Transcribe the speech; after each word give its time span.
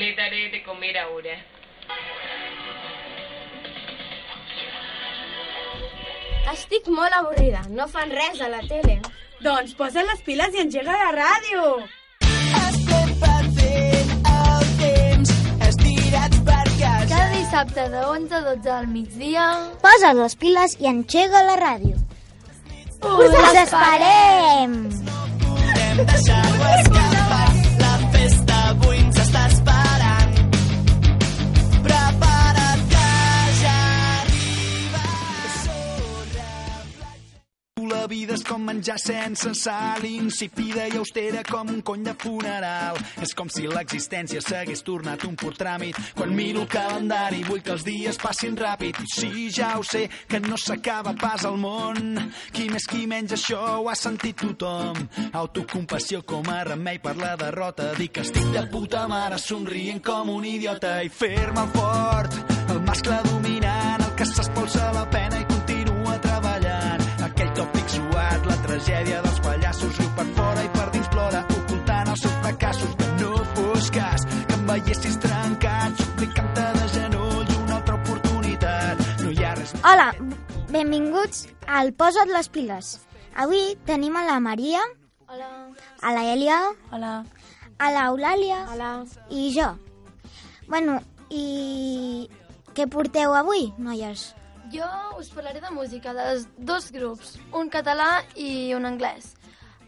completaré 0.00 0.48
de 0.48 0.62
comer 0.62 0.96
ahora. 0.96 1.36
Estic 6.52 6.86
molt 6.88 7.12
avorrida. 7.12 7.60
No 7.68 7.86
fan 7.86 8.08
res 8.10 8.40
a 8.40 8.48
la 8.48 8.62
tele. 8.64 8.96
Doncs 9.44 9.74
posa 9.76 10.00
les 10.08 10.22
piles 10.24 10.56
i 10.56 10.62
engega 10.62 10.96
la 11.02 11.10
ràdio. 11.18 11.66
Estem 12.62 13.12
perdent 13.20 14.14
el 14.32 14.72
temps, 14.80 15.34
estirats 15.68 16.40
per 16.48 16.64
casa. 16.64 17.04
Cada 17.12 17.28
dissabte 17.34 17.86
de 17.92 18.06
11 18.14 18.34
a 18.34 18.42
12 18.48 18.64
del 18.70 18.88
migdia... 18.96 19.46
Posa 19.84 20.14
les 20.16 20.38
piles 20.40 20.78
i 20.80 20.88
engega 20.94 21.44
la 21.44 21.60
ràdio. 21.60 22.00
Us 23.04 23.60
esperem! 23.66 24.80
Podem 25.44 26.04
deixar-ho 26.08 26.74
escapar, 26.80 26.99
vida 38.10 38.34
és 38.34 38.42
com 38.46 38.62
menjar 38.66 38.98
sense 38.98 39.52
sal, 39.54 40.02
insípida 40.04 40.88
i 40.90 40.98
austera 40.98 41.44
com 41.46 41.68
un 41.70 41.80
cony 41.86 42.02
de 42.08 42.14
funeral. 42.18 42.98
És 43.22 43.32
com 43.38 43.48
si 43.52 43.68
l'existència 43.70 44.42
s'hagués 44.42 44.82
tornat 44.86 45.24
un 45.28 45.36
pur 45.38 45.52
tràmit. 45.54 45.98
Quan 46.18 46.34
miro 46.34 46.64
el 46.64 46.70
calendari 46.70 47.44
vull 47.46 47.62
que 47.62 47.74
els 47.76 47.86
dies 47.86 48.18
passin 48.20 48.58
ràpid. 48.58 48.98
I 49.04 49.10
sí, 49.14 49.48
ja 49.54 49.76
ho 49.78 49.84
sé, 49.86 50.08
que 50.28 50.40
no 50.42 50.58
s'acaba 50.58 51.14
pas 51.20 51.46
el 51.48 51.58
món. 51.62 52.18
Qui 52.52 52.68
més 52.72 52.88
qui 52.90 53.06
menys 53.10 53.36
això 53.38 53.60
ho 53.78 53.88
ha 53.90 53.96
sentit 53.98 54.42
tothom. 54.42 54.98
Autocompassió 55.30 56.24
com 56.26 56.50
a 56.50 56.62
remei 56.72 56.98
per 57.02 57.16
la 57.20 57.36
derrota. 57.40 57.92
Dic 57.98 58.18
que 58.18 58.26
estic 58.26 58.50
de 58.54 58.66
puta 58.72 59.06
mare 59.10 59.38
somrient 59.38 60.02
com 60.02 60.34
un 60.34 60.48
idiota 60.50 60.98
i 61.06 61.12
fer-me 61.12 61.68
fort. 61.76 62.40
El 62.70 62.82
mascle 62.86 63.18
dominant, 63.26 64.02
el 64.06 64.16
que 64.18 64.26
s'espolsa 64.26 64.92
la 64.94 65.06
pena 65.10 65.39
tragèdia 68.80 69.20
dels 69.22 69.40
pallassos, 69.44 69.96
riu 69.98 70.08
per 70.16 70.24
fora 70.36 70.62
i 70.64 70.68
per 70.72 70.86
dins 70.94 71.08
plora, 71.12 71.40
ocultant 71.52 72.08
els 72.08 72.22
seus 72.24 72.36
fracassos. 72.40 72.94
No 73.20 73.32
fos 73.56 73.90
cas 73.92 74.24
que 74.48 74.56
em 74.56 74.62
veiessis 74.70 75.18
trencat, 75.20 76.00
suplicant-te 76.00 76.64
de 76.78 76.86
genoll 76.94 77.52
una 77.58 77.76
altra 77.76 77.98
oportunitat. 77.98 79.02
No 79.20 79.34
hi 79.34 79.44
ha 79.44 79.52
res 79.58 79.74
Hola, 79.84 80.08
benvinguts 80.72 81.44
al 81.68 81.92
Posa't 81.92 82.32
les 82.32 82.48
piles. 82.48 82.94
Avui 83.36 83.76
tenim 83.86 84.16
a 84.16 84.24
la 84.24 84.40
Maria, 84.40 84.80
Hola. 85.28 85.50
a 86.00 86.16
la 86.16 86.24
Elia, 86.32 86.58
Hola. 86.90 87.14
a 87.78 87.92
l'Eulàlia 87.92 88.64
Hola. 88.72 88.92
i 89.28 89.50
jo. 89.54 89.74
Bueno, 90.68 91.00
i 91.28 92.28
què 92.74 92.88
porteu 92.88 93.34
avui, 93.36 93.72
noies? 93.76 94.30
Jo 94.70 94.86
us 95.18 95.30
parlaré 95.34 95.60
de 95.60 95.70
música 95.70 96.12
de 96.14 96.46
dos 96.58 96.92
grups, 96.92 97.38
un 97.52 97.68
català 97.68 98.22
i 98.36 98.72
un 98.76 98.86
anglès. 98.86 99.32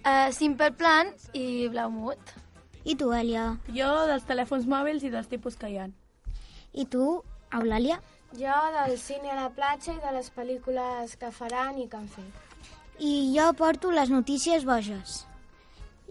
Uh, 0.02 0.33
Simple 0.34 0.72
Plan 0.75 1.12
i 1.33 1.69
Blaumut. 1.70 2.33
I 2.83 2.97
tu, 2.98 3.12
Elia? 3.14 3.44
Jo 3.70 3.91
dels 4.10 4.27
telèfons 4.27 4.66
mòbils 4.66 5.05
i 5.06 5.12
dels 5.12 5.30
tipus 5.30 5.55
que 5.55 5.70
hi 5.70 5.78
ha. 5.78 5.86
I 6.75 6.86
tu, 6.91 7.22
Eulàlia? 7.55 8.00
Jo 8.34 8.58
del 8.75 8.97
cine 8.98 9.30
a 9.30 9.38
la 9.44 9.50
platja 9.55 9.94
i 9.94 10.00
de 10.03 10.14
les 10.16 10.33
pel·lícules 10.34 11.14
que 11.20 11.30
faran 11.30 11.78
i 11.78 11.86
que 11.86 12.00
han 12.00 12.08
fet. 12.10 12.56
I 12.98 13.30
jo 13.36 13.53
porto 13.55 13.92
les 13.94 14.10
notícies 14.10 14.66
boges. 14.66 15.22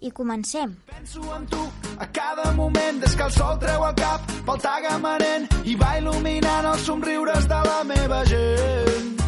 I 0.01 0.09
comencem. 0.11 0.75
Penso 0.87 1.21
en 1.35 1.45
tu 1.45 1.61
a 1.99 2.07
cada 2.07 2.51
moment 2.53 2.99
des 2.99 3.15
que 3.15 3.23
el 3.23 3.31
sol 3.31 3.59
treu 3.61 3.83
el 3.85 3.93
cap 3.93 4.31
pel 4.47 4.61
tagamanent 4.63 5.45
i 5.69 5.75
va 5.77 5.91
il·luminant 5.99 6.69
els 6.71 6.85
somriures 6.87 7.45
de 7.51 7.59
la 7.67 7.83
meva 7.85 8.23
gent. 8.25 9.21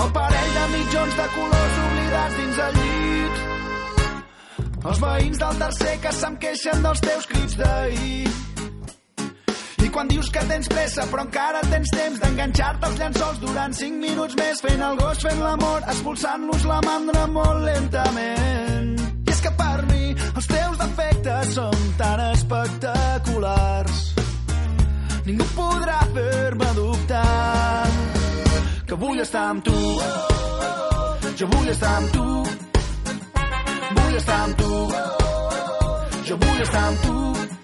El 0.00 0.12
parell 0.16 0.54
de 0.56 0.64
mitjons 0.76 1.18
de 1.18 1.26
colors 1.34 1.76
oblidats 1.84 2.38
dins 2.38 2.60
el 2.66 2.78
llit. 2.78 3.42
Els 4.80 5.02
veïns 5.04 5.42
del 5.42 5.60
tercer 5.64 5.96
que 6.06 6.12
se'm 6.20 6.38
queixen 6.46 6.86
dels 6.86 7.04
teus 7.04 7.28
crits 7.34 7.58
d'ahir. 7.60 8.30
I 9.84 9.90
quan 9.92 10.08
dius 10.08 10.30
que 10.32 10.46
tens 10.48 10.72
pressa 10.72 11.04
però 11.12 11.26
encara 11.26 11.60
tens 11.68 11.92
temps 11.92 12.24
d'enganxar-te 12.24 12.88
als 12.88 12.98
llençols 13.02 13.44
durant 13.44 13.76
5 13.76 14.00
minuts 14.06 14.40
més 14.40 14.64
fent 14.64 14.88
el 14.88 14.96
gos, 15.04 15.20
fent 15.20 15.44
l'amor, 15.44 15.84
expulsant-los 15.84 16.64
la 16.72 16.80
mandra 16.88 17.26
molt 17.36 17.68
lentament. 17.68 18.59
Que 19.50 19.56
per 19.58 19.86
mi 19.88 20.14
els 20.14 20.46
teus 20.46 20.76
defectes 20.78 21.54
són 21.56 21.86
tan 21.98 22.20
espectaculars. 22.30 24.00
Ningú 25.26 25.46
podrà 25.56 25.98
fer-me 26.14 26.70
dubtar 26.76 27.86
que 28.86 28.98
vull 29.02 29.22
estar 29.24 29.46
amb 29.54 29.64
tu. 29.66 29.78
Jo 31.40 31.50
vull 31.54 31.70
estar 31.74 31.94
amb 31.98 32.14
tu. 32.14 32.26
Vull 33.98 34.18
estar 34.22 34.40
amb 34.44 34.62
tu. 34.62 34.74
Jo 36.30 36.38
vull 36.44 36.62
estar 36.68 36.84
amb 36.92 37.08
tu 37.08 37.59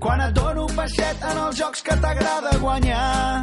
Quan 0.00 0.20
et 0.24 0.32
dono 0.32 0.64
peixet 0.72 1.24
en 1.30 1.38
els 1.44 1.58
jocs 1.60 1.82
que 1.84 1.96
t'agrada 2.02 2.54
guanyar. 2.62 3.42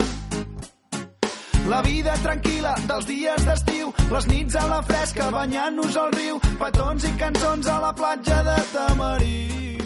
La 1.69 1.81
vida 1.85 2.15
tranquil·la 2.23 2.73
dels 2.89 3.05
dies 3.05 3.45
d'estiu, 3.45 3.91
les 4.09 4.27
nits 4.31 4.57
a 4.57 4.65
la 4.71 4.81
fresca 4.89 5.29
banyant-nos 5.35 5.99
al 6.01 6.13
riu, 6.17 6.41
petons 6.57 7.05
i 7.05 7.13
cançons 7.21 7.69
a 7.69 7.77
la 7.83 7.93
platja 7.93 8.41
de 8.49 8.57
Tamariu. 8.73 9.76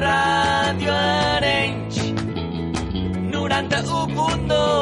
Ràdio 0.00 0.92
Arenys 0.92 1.96
91.2 3.32 4.79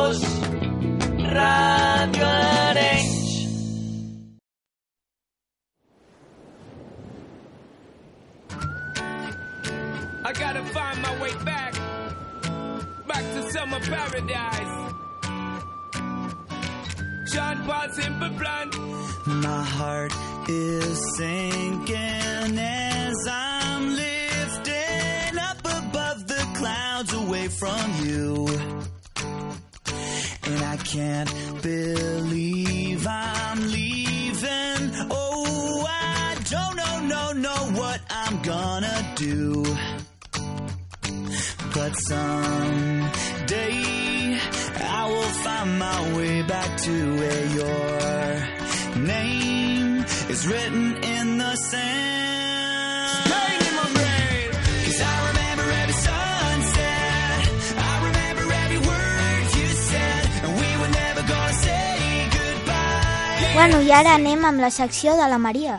Bueno, 63.68 63.82
i 63.84 63.90
ara 63.92 64.14
anem 64.16 64.46
amb 64.48 64.62
la 64.64 64.70
secció 64.72 65.12
de 65.18 65.26
la 65.28 65.36
Maria. 65.36 65.74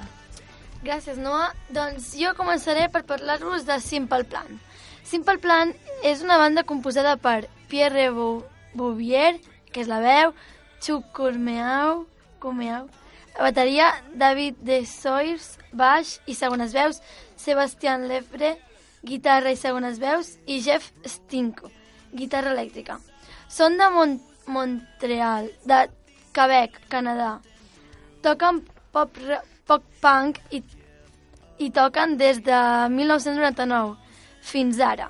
Gràcies, 0.85 1.15
Noa. 1.17 1.47
Doncs 1.73 2.11
jo 2.21 2.35
començaré 2.37 2.83
per 2.93 3.01
parlar-vos 3.09 3.63
de 3.65 3.79
Simple 3.81 4.27
Plan. 4.29 4.59
Simple 5.09 5.39
Plan 5.41 5.71
és 6.05 6.21
una 6.21 6.37
banda 6.37 6.61
composada 6.69 7.15
per 7.17 7.47
Pierre 7.67 8.11
Bou- 8.13 8.43
Bouvier, 8.77 9.39
que 9.73 9.81
és 9.81 9.89
la 9.89 9.97
veu, 10.05 10.35
Chuck 10.85 11.09
Cormeau, 11.17 12.05
Cormeau, 12.37 12.85
la 13.39 13.47
bateria, 13.49 13.89
David 14.13 14.61
de 14.61 14.83
Soirs, 14.85 15.57
baix 15.73 16.19
i 16.27 16.37
segones 16.37 16.77
veus, 16.77 17.01
Sebastián 17.41 18.05
Lefre, 18.07 18.59
guitarra 19.01 19.49
i 19.49 19.57
segones 19.57 19.97
veus, 19.97 20.35
i 20.45 20.61
Jeff 20.61 20.91
Stinko, 21.07 21.73
guitarra 22.13 22.53
elèctrica. 22.53 23.01
Són 23.49 23.81
de 23.81 23.89
Mon 23.89 24.19
Montreal, 24.45 25.49
de 25.65 25.87
Quebec, 26.37 26.83
Canadà. 26.87 27.39
Toquen 28.25 28.63
pop, 28.91 29.15
pop 29.67 29.85
punk 30.01 30.39
i, 30.51 30.61
i 31.59 31.69
toquen 31.75 32.17
des 32.19 32.41
de 32.43 32.59
1999 32.95 33.95
fins 34.51 34.79
ara. 34.79 35.09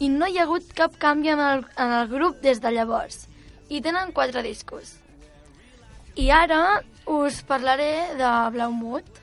I 0.00 0.08
no 0.14 0.28
hi 0.30 0.38
ha 0.38 0.46
hagut 0.46 0.72
cap 0.78 0.94
canvi 1.02 1.32
en 1.34 1.42
el, 1.42 1.64
en 1.76 1.94
el 2.00 2.08
grup 2.10 2.42
des 2.42 2.62
de 2.62 2.72
llavors. 2.74 3.26
I 3.68 3.82
tenen 3.84 4.14
quatre 4.16 4.42
discos. 4.46 4.96
I 6.18 6.30
ara 6.34 6.80
us 7.06 7.42
parlaré 7.46 7.92
de 8.18 8.30
Blaumut. 8.54 9.22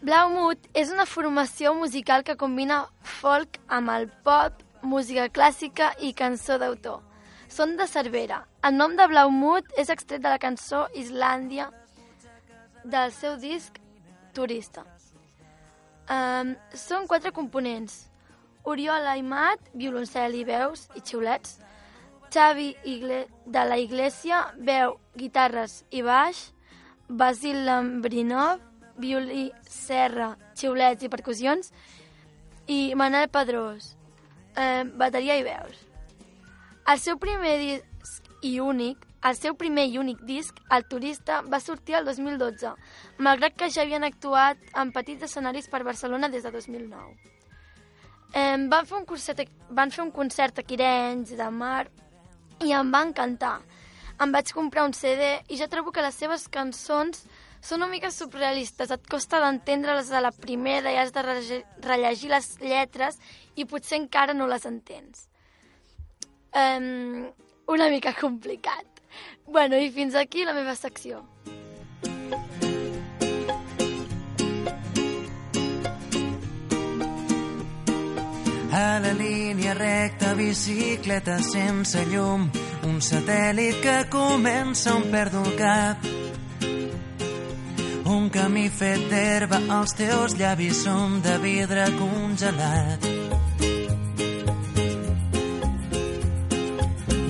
Blaumut 0.00 0.64
és 0.72 0.88
una 0.88 1.04
formació 1.04 1.74
musical 1.76 2.22
que 2.24 2.38
combina 2.40 2.86
folk 3.20 3.58
amb 3.68 3.92
el 3.92 4.06
pop, 4.24 4.62
música 4.80 5.26
clàssica 5.28 5.90
i 6.00 6.14
cançó 6.16 6.56
d'autor. 6.58 7.02
són 7.50 7.74
de 7.76 7.86
Cervera. 7.90 8.44
El 8.62 8.76
nom 8.78 8.94
de 8.96 9.06
Blaumut 9.10 9.66
és 9.76 9.90
extret 9.90 10.22
de 10.22 10.30
la 10.30 10.38
cançó 10.38 10.86
Islàndia 10.94 11.66
del 12.84 13.10
seu 13.12 13.36
disc 13.36 13.76
Turista. 14.32 14.84
Um, 16.08 16.54
són 16.72 17.06
quatre 17.06 17.32
components. 17.32 18.06
Oriol 18.64 19.06
Aimat, 19.06 19.58
violoncel 19.74 20.34
i 20.38 20.44
veus 20.44 20.88
i 20.94 21.02
xiulets. 21.04 21.58
Xavi 22.30 22.76
Igle 22.84 23.26
de 23.44 23.66
la 23.66 23.76
Iglesia, 23.76 24.54
veu, 24.56 24.96
guitarres 25.16 25.84
i 25.90 26.02
baix. 26.06 26.52
Basil 27.08 27.64
Lambrinov, 27.66 28.69
violí, 29.00 29.50
serra, 29.66 30.34
xiulets 30.54 31.04
i 31.04 31.10
percussions. 31.12 31.72
I 32.70 32.94
Manel 32.94 33.28
Pedrós, 33.32 33.96
eh, 34.56 34.84
bateria 34.84 35.38
i 35.40 35.46
veus. 35.46 35.86
El 36.86 36.98
seu 36.98 37.18
primer 37.18 37.56
disc 37.58 38.28
i 38.42 38.58
únic, 38.60 39.06
el 39.22 39.36
seu 39.36 39.54
primer 39.54 39.84
i 39.90 39.98
únic 40.00 40.22
disc, 40.24 40.56
El 40.70 40.86
turista, 40.88 41.42
va 41.42 41.60
sortir 41.60 41.98
el 41.98 42.06
2012, 42.06 42.72
malgrat 43.18 43.56
que 43.56 43.68
ja 43.70 43.82
havien 43.82 44.04
actuat 44.04 44.56
en 44.74 44.92
petits 44.92 45.26
escenaris 45.28 45.68
per 45.68 45.82
Barcelona 45.84 46.30
des 46.32 46.42
de 46.42 46.50
2009. 46.50 47.18
Eh, 48.32 48.56
van, 48.70 48.86
fer 48.86 48.96
un 48.96 49.04
concert, 49.04 49.42
van 49.68 49.90
fer 49.90 50.04
un 50.04 50.12
concert 50.14 50.58
a 50.58 50.62
Quirenys 50.62 51.34
de 51.36 51.50
Mar 51.50 51.90
i 52.64 52.72
em 52.72 52.92
va 52.94 53.02
encantar. 53.02 53.58
Em 54.20 54.32
vaig 54.32 54.52
comprar 54.52 54.86
un 54.86 54.94
CD 54.94 55.30
i 55.48 55.56
ja 55.56 55.68
trobo 55.68 55.92
que 55.92 56.04
les 56.04 56.14
seves 56.14 56.46
cançons 56.48 57.24
són 57.60 57.82
una 57.82 57.90
mica 57.92 58.10
surrealistes. 58.10 58.90
Et 58.90 59.08
costa 59.10 59.40
d'entendre-les 59.42 60.10
a 60.12 60.22
la 60.24 60.32
primera 60.32 60.92
i 60.92 60.98
has 61.00 61.12
de 61.14 61.24
rellegir 61.24 62.32
les 62.32 62.50
lletres 62.62 63.20
i 63.56 63.66
potser 63.68 64.00
encara 64.00 64.36
no 64.36 64.48
les 64.50 64.66
entens. 64.66 65.28
Um, 66.50 67.28
una 67.70 67.88
mica 67.90 68.14
complicat. 68.18 68.86
Bueno, 69.46 69.76
i 69.76 69.90
fins 69.90 70.14
aquí 70.14 70.44
la 70.44 70.54
meva 70.54 70.74
secció. 70.74 71.24
A 78.72 79.00
la 79.02 79.12
línia 79.12 79.74
recta, 79.74 80.34
bicicleta 80.34 81.40
sense 81.42 82.04
llum, 82.06 82.46
un 82.86 83.00
satèl·lit 83.02 83.82
que 83.82 83.96
comença 84.14 84.94
on 84.94 85.08
perdo 85.10 85.42
cap. 85.58 86.06
Un 88.10 88.26
camí 88.34 88.66
fet 88.74 89.04
d'herba, 89.10 89.60
els 89.78 89.92
teus 89.94 90.32
llavis 90.38 90.80
són 90.82 91.20
de 91.22 91.36
vidre 91.44 91.84
congelat. 91.94 93.06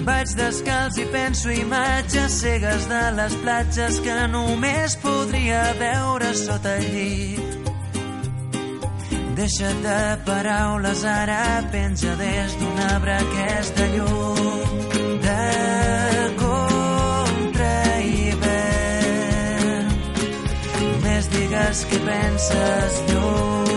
Vaig 0.07 0.33
descalç 0.39 1.01
i 1.03 1.07
penso 1.13 1.53
imatges 1.53 2.39
cegues 2.41 2.89
de 2.89 3.03
les 3.19 3.37
platges 3.45 4.01
que 4.07 4.17
només 4.33 4.97
podria 5.05 5.61
veure 5.83 6.33
sota 6.41 6.77
el 6.81 6.89
llit. 6.95 7.59
Deixa't 9.37 9.85
de 9.85 10.01
paraules, 10.25 11.05
ara 11.05 11.43
penja 11.73 12.17
des 12.21 12.57
d'un 12.61 12.83
arbre 12.89 13.21
aquesta 13.21 13.93
llum 13.97 15.21
de 15.29 16.10
Què 21.71 21.99
penses 22.03 22.97
lluny 23.07 23.70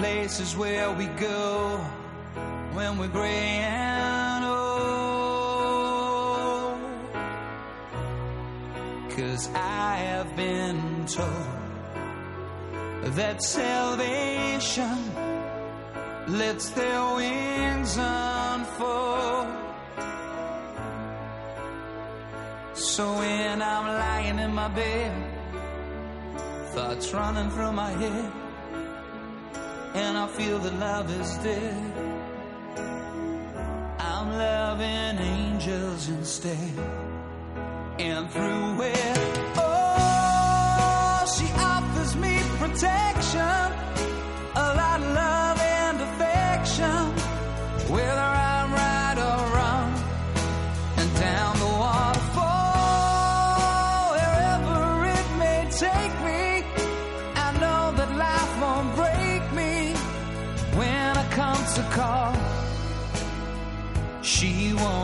places 0.00 0.56
where 0.56 0.90
we 0.92 1.06
go 1.28 1.76
when 2.72 2.96
we're 2.96 3.14
gray 3.20 3.60
and 3.68 4.44
old? 4.46 4.80
Oh. 5.92 6.78
Cause 9.14 9.50
I 9.54 9.96
have 10.08 10.34
been 10.36 11.04
told 11.04 11.54
that 13.18 13.42
salvation 13.42 14.96
lets 16.28 16.70
their 16.70 17.14
wings 17.16 17.98
unfold. 17.98 19.48
So 22.72 23.04
when 23.18 23.60
I'm 23.60 23.86
lying 24.04 24.38
in 24.38 24.54
my 24.54 24.68
bed, 24.68 25.12
thoughts 26.72 27.12
running 27.12 27.50
through 27.50 27.72
my 27.72 27.90
head, 27.90 28.39
and 29.94 30.16
I 30.16 30.26
feel 30.28 30.58
that 30.58 30.74
love 30.78 31.10
is 31.20 31.36
dead, 31.38 31.92
I'm 33.98 34.28
loving 34.36 35.18
angels 35.18 36.08
instead. 36.08 36.72
And 37.98 38.30
through 38.30 38.82
it, 38.82 39.18
oh, 39.56 41.24
she 41.36 41.46
offers 41.56 42.16
me 42.16 42.38
protection, 42.58 43.89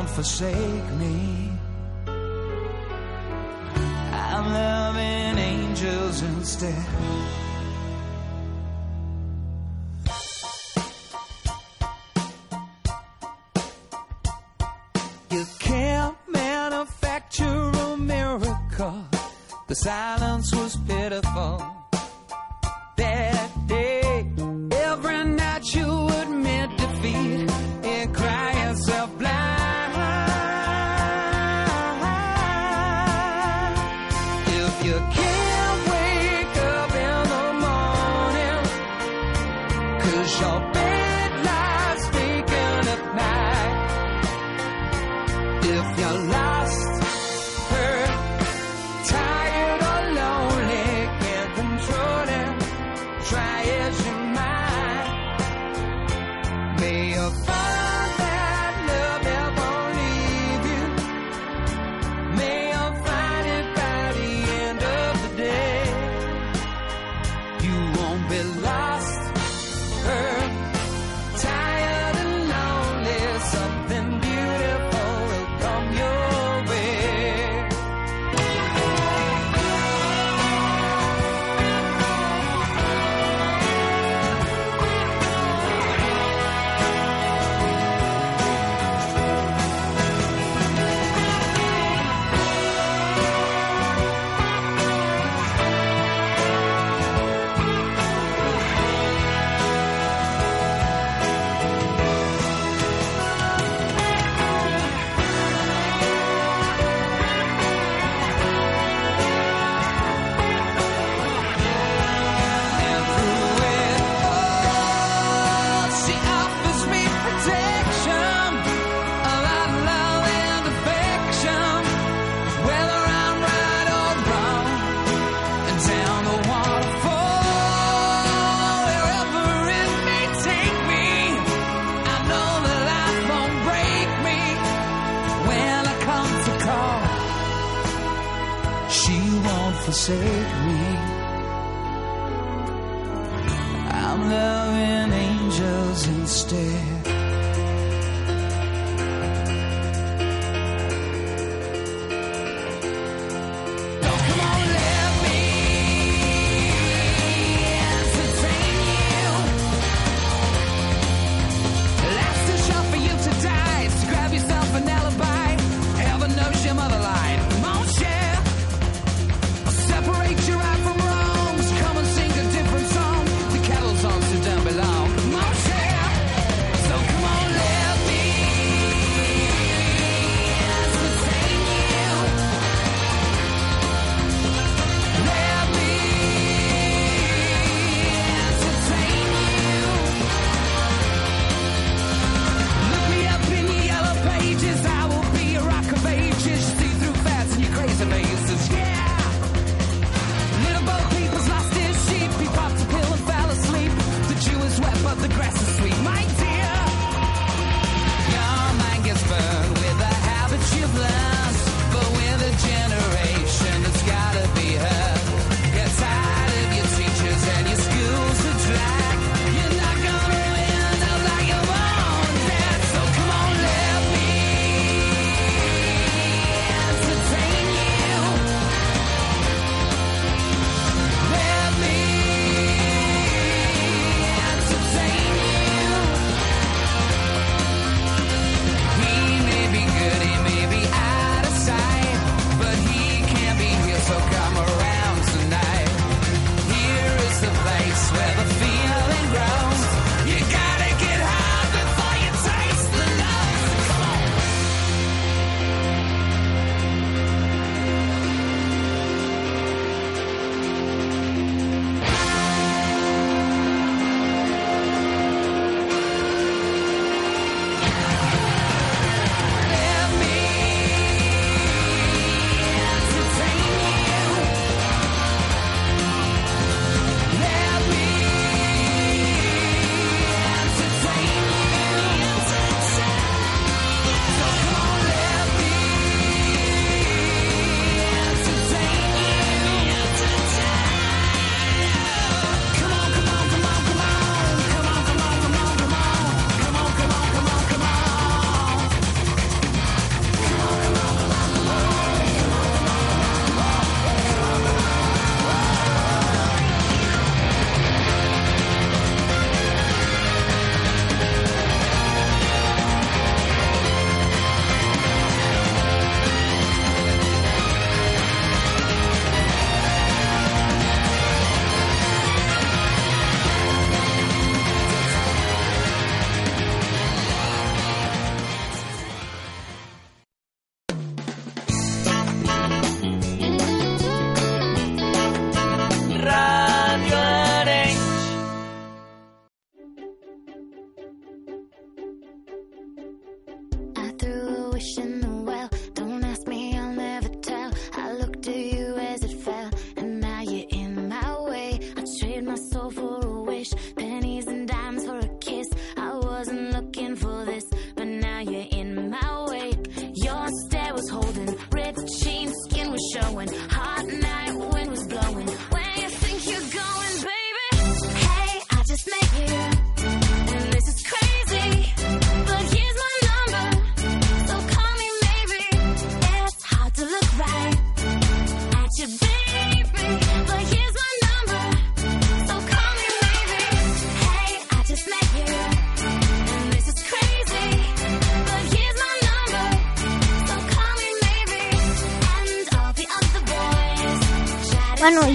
Won't 0.06 0.14
forsake 0.14 0.88
me. 1.00 1.50
I'm 4.12 4.52
loving 4.52 5.38
angels 5.38 6.22
instead. 6.22 7.45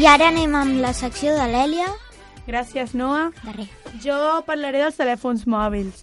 I 0.02 0.06
ara 0.10 0.32
anem 0.32 0.56
amb 0.58 0.80
la 0.82 0.96
secció 0.98 1.36
de 1.38 1.44
l'Èlia. 1.46 1.86
Gràcies, 2.48 2.96
Noa. 2.98 3.28
De 3.44 3.52
res. 3.54 3.74
Jo 4.02 4.16
parlaré 4.48 4.80
dels 4.82 4.96
telèfons 4.98 5.44
mòbils. 5.46 6.00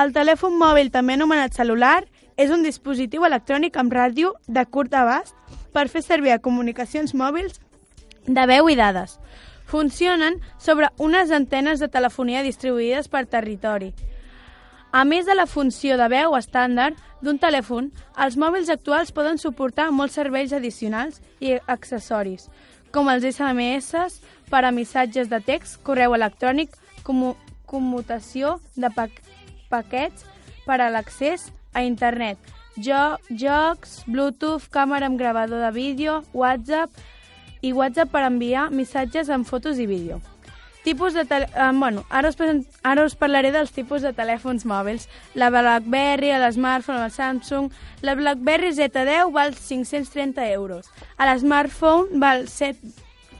El 0.00 0.14
telèfon 0.14 0.56
mòbil, 0.56 0.88
també 0.94 1.18
anomenat 1.18 1.52
celular, 1.52 2.06
és 2.40 2.48
un 2.48 2.64
dispositiu 2.64 3.26
electrònic 3.28 3.76
amb 3.76 3.92
ràdio 3.92 4.32
de 4.48 4.64
curt 4.64 4.96
abast 4.96 5.36
per 5.76 5.90
fer 5.92 6.00
servir 6.06 6.32
a 6.32 6.40
comunicacions 6.40 7.12
mòbils 7.12 7.60
de 8.24 8.46
veu 8.48 8.72
i 8.72 8.78
dades. 8.80 9.18
Funcionen 9.68 10.40
sobre 10.56 10.88
unes 10.96 11.36
antenes 11.36 11.84
de 11.84 11.92
telefonia 11.92 12.40
distribuïdes 12.40 13.12
per 13.12 13.26
territori. 13.26 13.92
A 14.92 15.04
més 15.04 15.28
de 15.28 15.36
la 15.36 15.44
funció 15.48 16.00
de 16.00 16.08
veu 16.08 16.32
estàndard 16.40 16.96
d'un 17.20 17.36
telèfon, 17.40 17.92
els 18.16 18.40
mòbils 18.40 18.72
actuals 18.72 19.12
poden 19.12 19.36
suportar 19.36 19.90
molts 19.92 20.16
serveis 20.16 20.52
addicionals 20.52 21.20
i 21.40 21.58
accessoris, 21.66 22.48
com 22.92 23.08
els 23.08 23.24
SMS 23.24 24.20
per 24.50 24.64
a 24.64 24.72
missatges 24.72 25.30
de 25.32 25.40
text, 25.40 25.80
correu 25.82 26.14
electrònic, 26.14 26.74
commutació 27.02 28.58
de 28.76 28.90
pa 28.92 29.08
paquets 29.72 30.26
per 30.66 30.78
a 30.84 30.90
l'accés 30.92 31.48
a 31.72 31.82
internet, 31.82 32.36
jo 32.76 33.16
jocs, 33.30 34.02
bluetooth, 34.06 34.68
càmera 34.72 35.08
amb 35.08 35.18
gravador 35.18 35.64
de 35.64 35.72
vídeo, 35.72 36.20
whatsapp 36.32 36.92
i 37.62 37.72
whatsapp 37.72 38.12
per 38.12 38.26
enviar 38.28 38.68
missatges 38.70 39.32
amb 39.32 39.48
fotos 39.48 39.80
i 39.80 39.88
vídeo. 39.88 40.20
Tipus 40.82 41.14
de 41.14 41.24
tele... 41.24 41.46
Eh, 41.54 41.70
bueno, 41.74 42.04
ara 42.10 42.28
us, 42.28 42.36
present... 42.36 42.66
ara 42.82 43.04
us 43.06 43.14
parlaré 43.14 43.52
dels 43.54 43.70
tipus 43.70 44.02
de 44.02 44.12
telèfons 44.12 44.66
mòbils. 44.66 45.06
La 45.38 45.50
BlackBerry, 45.50 46.32
l'Smartphone, 46.42 47.04
el 47.04 47.14
Samsung... 47.14 47.70
La 48.02 48.16
BlackBerry 48.18 48.72
Z10 48.74 49.30
val 49.32 49.54
530 49.54 50.50
euros. 50.56 50.90
A 51.16 51.30
l'Smartphone 51.30 52.18
val 52.18 52.48
7... 52.48 52.78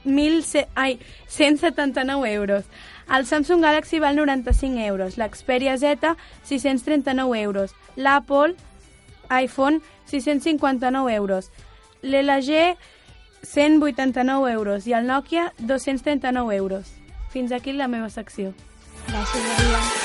1.000... 0.05 0.67
Ai, 0.75 0.99
179 1.27 2.31
euros. 2.31 2.65
El 3.11 3.25
Samsung 3.25 3.61
Galaxy 3.61 3.99
val 3.99 4.15
95 4.15 4.79
euros, 4.87 5.17
l'Xperia 5.17 5.77
Z 5.77 6.15
639 6.43 7.35
euros, 7.43 7.75
l'Apple 7.95 8.55
iPhone 9.29 9.81
659 10.05 11.11
euros, 11.11 11.51
l'LG 12.01 12.77
189 13.43 14.51
euros 14.51 14.87
i 14.87 14.93
el 14.93 15.07
Nokia 15.07 15.51
239 15.59 16.55
euros. 16.55 17.02
Fins 17.33 17.51
aquí 17.51 17.73
la 17.73 17.89
meva 17.89 18.11
secció. 18.13 18.53
Gràcies, 19.09 19.51
Maria. 19.51 20.02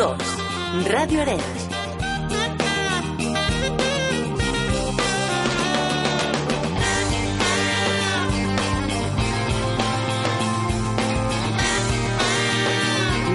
2, 0.00 0.16
Radio 0.88 1.20
Arenas. 1.20 1.68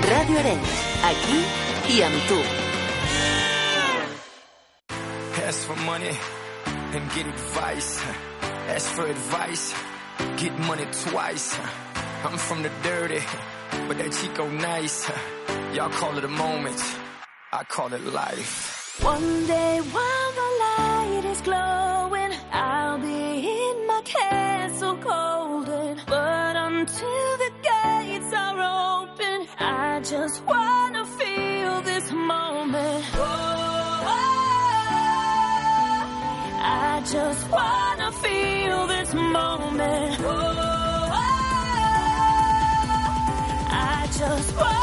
Radio 0.09 0.39
aquí 1.03 1.45
y 1.87 2.01
Ask 5.47 5.67
for 5.67 5.75
money 5.85 6.09
and 6.95 7.11
get 7.13 7.27
advice. 7.27 8.01
Ask 8.69 8.89
for 8.95 9.05
advice, 9.05 9.71
get 10.37 10.57
money 10.65 10.87
twice. 10.91 11.59
I'm 12.23 12.39
from 12.39 12.63
the 12.63 12.71
dirty, 12.81 13.21
but 13.87 13.99
that 13.99 14.11
Chico 14.11 14.49
nice. 14.49 15.11
Y'all 15.75 15.89
call 15.89 16.17
it 16.17 16.23
a 16.23 16.29
moment 16.29 16.54
call 17.67 17.93
it 17.93 18.03
life. 18.05 18.99
One 19.01 19.47
day 19.47 19.79
while 19.79 20.31
the 20.41 20.49
light 20.65 21.23
is 21.25 21.41
glowing, 21.41 22.33
I'll 22.51 22.99
be 22.99 23.47
in 23.61 23.87
my 23.87 24.01
castle 24.05 24.95
golden. 24.95 26.01
But 26.07 26.55
until 26.55 27.37
the 27.43 27.51
gates 27.69 28.33
are 28.33 29.03
open, 29.03 29.47
I 29.59 30.01
just 30.03 30.43
wanna 30.45 31.05
feel 31.05 31.81
this 31.81 32.11
moment. 32.11 33.05
Oh, 33.15 34.05
I 36.61 37.03
just 37.11 37.49
wanna 37.51 38.11
feel 38.23 38.87
this 38.87 39.13
moment. 39.13 40.17
Oh, 40.21 41.09
I 43.71 44.07
just 44.17 44.55
wanna 44.55 44.74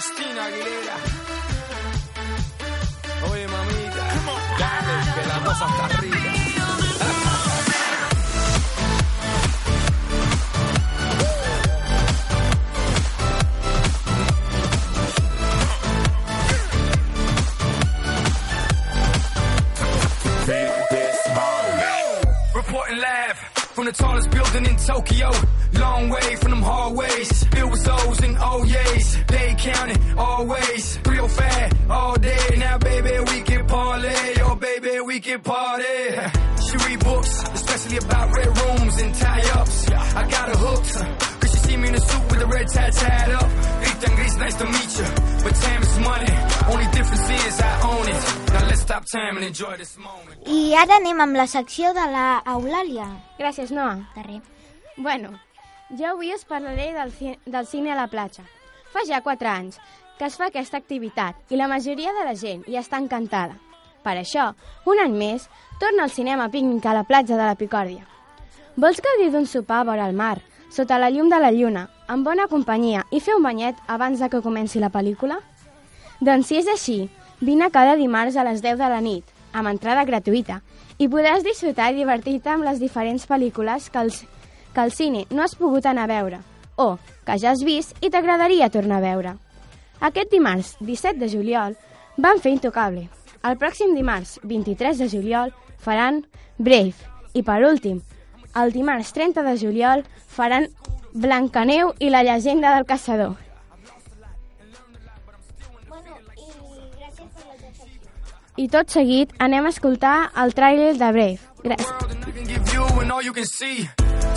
Christina 0.00 0.44
Aguilera. 0.46 0.96
Oye, 3.30 3.46
mamita, 3.48 4.04
dale, 4.58 4.94
que 5.14 5.28
la 5.28 5.44
cosa 5.44 5.66
está 5.66 5.88
rica. 6.00 6.29
Tie 42.74 42.90
tied 42.90 43.32
up. 43.34 43.50
Ethan 43.82 44.14
Gris, 44.16 44.36
nice 44.36 44.56
to 44.58 44.66
meet 44.66 44.92
you. 44.98 45.08
But 45.44 45.54
time 45.54 45.82
is 45.82 45.98
money. 45.98 46.32
Only 46.72 46.86
difference 46.96 47.26
is 47.48 47.60
I 47.60 47.72
own 47.92 48.06
it. 48.08 48.22
Now 48.52 48.66
let's 48.68 48.80
stop 48.80 49.04
time 49.06 49.36
and 49.36 49.46
enjoy 49.46 49.76
this 49.76 49.96
moment. 49.98 50.36
I 50.46 50.74
ara 50.74 50.96
anem 51.00 51.20
amb 51.20 51.36
la 51.36 51.46
secció 51.46 51.92
de 51.96 52.06
la 52.12 52.42
Eulàlia. 52.46 53.08
Gràcies, 53.38 53.70
Noa. 53.70 53.96
De 54.14 54.22
res. 54.26 54.42
Bueno, 54.96 55.32
jo 55.98 56.06
avui 56.12 56.34
us 56.34 56.44
parlaré 56.44 56.92
del, 56.92 57.12
ci 57.12 57.38
del 57.46 57.66
cine 57.66 57.92
a 57.92 57.98
la 57.98 58.08
platja. 58.08 58.44
Fa 58.92 59.02
ja 59.06 59.22
4 59.22 59.48
anys 59.48 59.80
que 60.18 60.26
es 60.28 60.36
fa 60.36 60.50
aquesta 60.50 60.76
activitat 60.76 61.48
i 61.48 61.56
la 61.56 61.68
majoria 61.70 62.12
de 62.12 62.26
la 62.26 62.34
gent 62.36 62.66
hi 62.68 62.76
està 62.76 62.98
encantada. 63.00 63.54
Per 64.04 64.12
això, 64.20 64.50
un 64.84 65.00
any 65.00 65.14
més, 65.16 65.46
torna 65.80 66.04
al 66.04 66.12
cinema 66.12 66.50
pícnic 66.52 66.84
a 66.84 66.92
la 66.96 67.06
platja 67.08 67.38
de 67.38 67.46
la 67.46 67.56
Picòrdia. 67.56 68.04
Vols 68.76 69.00
gaudir 69.00 69.30
d'un 69.32 69.48
sopar 69.48 69.84
vora 69.88 70.06
el 70.08 70.16
mar, 70.16 70.42
sota 70.68 70.98
la 71.00 71.08
llum 71.10 71.32
de 71.32 71.40
la 71.40 71.50
lluna, 71.56 71.86
amb 72.10 72.26
bona 72.26 72.48
companyia 72.50 73.04
i 73.14 73.20
fer 73.22 73.36
un 73.38 73.44
banyet 73.46 73.78
abans 73.86 74.18
de 74.18 74.28
que 74.28 74.42
comenci 74.42 74.80
la 74.82 74.90
pel·lícula? 74.90 75.36
Doncs 76.18 76.48
si 76.50 76.56
és 76.58 76.66
així, 76.72 76.96
vine 77.38 77.68
cada 77.70 77.94
dimarts 77.96 78.34
a 78.36 78.42
les 78.48 78.58
10 78.64 78.80
de 78.80 78.88
la 78.90 78.98
nit, 79.04 79.22
amb 79.54 79.70
entrada 79.70 80.02
gratuïta, 80.08 80.58
i 80.98 81.06
podràs 81.08 81.46
disfrutar 81.46 81.92
i 81.92 82.00
divertir-te 82.00 82.50
amb 82.50 82.66
les 82.66 82.82
diferents 82.82 83.28
pel·lícules 83.30 83.86
que 83.94 84.02
el, 84.02 84.10
que 84.74 84.82
el 84.82 84.90
cine 84.90 85.22
no 85.30 85.44
has 85.44 85.54
pogut 85.54 85.86
anar 85.86 86.08
a 86.08 86.10
veure, 86.10 86.42
o 86.76 86.96
que 87.26 87.38
ja 87.38 87.54
has 87.54 87.62
vist 87.62 87.94
i 88.02 88.10
t'agradaria 88.10 88.72
tornar 88.74 88.98
a 88.98 89.06
veure. 89.06 89.36
Aquest 90.00 90.34
dimarts, 90.34 90.74
17 90.80 91.22
de 91.22 91.30
juliol, 91.30 91.78
van 92.18 92.42
fer 92.42 92.56
Intocable. 92.56 93.06
El 93.46 93.54
pròxim 93.56 93.94
dimarts, 93.94 94.40
23 94.42 94.98
de 94.98 95.08
juliol, 95.08 95.54
faran 95.78 96.24
Brave. 96.58 96.98
I 97.38 97.46
per 97.46 97.62
últim, 97.64 98.02
el 98.58 98.74
dimarts 98.74 99.14
30 99.14 99.46
de 99.46 99.54
juliol 99.62 100.02
faran 100.26 100.66
Blancaneu 101.12 101.94
i 101.98 102.10
la 102.10 102.22
llegenda 102.22 102.74
del 102.74 102.86
caçador. 102.86 103.36
I 108.56 108.68
tot 108.68 108.90
seguit 108.92 109.32
anem 109.40 109.66
a 109.66 109.72
escoltar 109.72 110.30
el 110.42 110.52
tràiler 110.52 110.92
de 110.98 111.12
Brave. 111.12 111.38
Gràcies. 111.64 112.10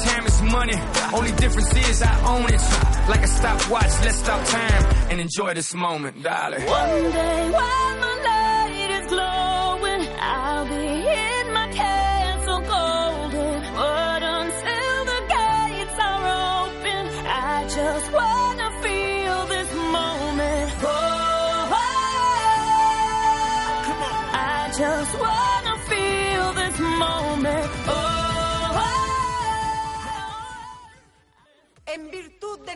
Time 0.04 0.26
is 0.26 0.42
money. 0.42 0.80
Only 1.14 1.32
difference 1.34 1.72
is 1.90 2.02
I 2.02 2.14
own 2.26 2.46
it. 2.54 2.62
Like 3.08 3.24
a 3.24 3.28
stopwatch, 3.28 3.94
let's 4.04 4.18
stop 4.18 4.44
time 4.46 4.84
and 5.12 5.22
enjoy 5.22 5.54
this 5.54 5.74
moment, 5.74 6.24
darling. 6.24 6.66
One 6.66 7.12
day 7.12 7.50
while 7.52 7.96
my 8.00 8.13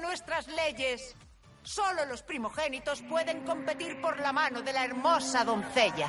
nuestras 0.08 0.48
leyes, 0.48 1.16
solo 1.64 2.06
los 2.06 2.24
primogénitos 2.24 3.02
pueden 3.10 3.44
competir 3.44 4.00
por 4.00 4.18
la 4.22 4.32
mano 4.32 4.62
de 4.62 4.72
la 4.72 4.86
hermosa 4.86 5.44
doncella. 5.44 6.08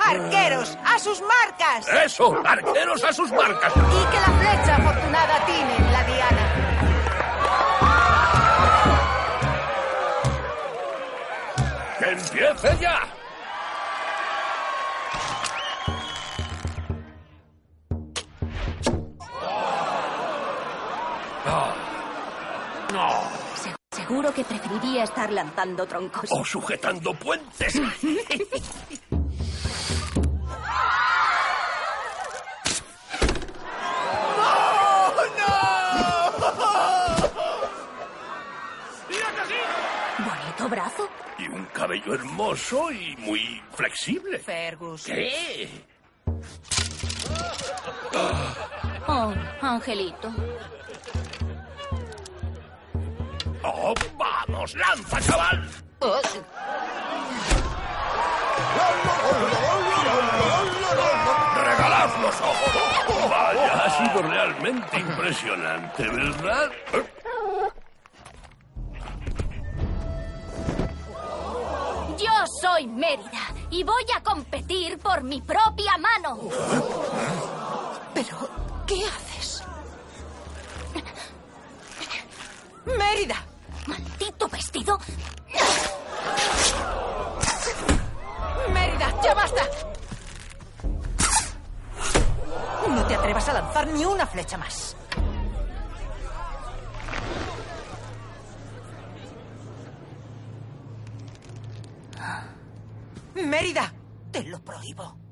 ¡Arqueros, 0.00 0.76
a 0.84 0.98
sus 0.98 1.22
marcas! 1.22 1.86
Eso, 2.04 2.42
arqueros 2.44 3.04
a 3.04 3.12
sus 3.12 3.30
marcas. 3.30 3.72
Y 3.76 4.10
que 4.10 4.18
la 4.18 4.26
flecha 4.38 4.76
afortunada 4.76 5.46
en 5.48 5.92
la 5.92 6.04
diana. 6.04 6.44
¡Que 11.98 12.10
empiece 12.10 12.76
ya! 12.80 13.15
Seguro 24.06 24.32
que 24.32 24.44
preferiría 24.44 25.02
estar 25.02 25.32
lanzando 25.32 25.84
troncos. 25.84 26.30
O 26.30 26.44
sujetando 26.44 27.12
puentes. 27.14 27.74
Bonito 40.18 40.68
brazo. 40.70 41.08
Y 41.38 41.48
un 41.48 41.64
cabello 41.72 42.14
hermoso 42.14 42.92
y 42.92 43.16
muy 43.16 43.60
flexible. 43.72 44.38
Fergus. 44.38 45.02
¿Qué? 45.06 45.68
Oh, 49.08 49.34
Angelito. 49.62 50.32
¡Oh, 53.62 53.94
vamos! 54.16 54.74
¡Lanza, 54.74 55.20
chaval! 55.20 55.68
¡Regalad 61.64 62.10
los 62.22 62.40
ojos! 62.40 63.30
Vaya, 63.30 63.84
ha 63.84 63.90
sido 63.90 64.22
realmente 64.22 65.00
impresionante, 65.00 66.08
¿verdad? 66.08 66.70
Yo 72.18 72.46
soy 72.62 72.86
Mérida 72.86 73.52
y 73.70 73.84
voy 73.84 74.04
a 74.16 74.22
competir 74.22 74.98
por 74.98 75.22
mi 75.22 75.40
propia 75.40 75.98
mano. 75.98 76.38
¿Pero 78.14 78.48
qué 78.86 79.04
haces? 79.04 79.62
¡Mérida! 82.86 83.45
¡Maldito 84.46 84.48
vestido! 84.48 84.98
¡Mérida, 88.72 89.22
ya 89.22 89.34
basta! 89.34 89.62
No 92.88 93.06
te 93.06 93.14
atrevas 93.14 93.48
a 93.48 93.52
lanzar 93.54 93.86
ni 93.88 94.04
una 94.04 94.26
flecha 94.26 94.56
más. 94.56 94.96
Mérida, 103.34 103.92
te 104.30 104.44
lo 104.44 104.60
prohíbo. 104.60 105.25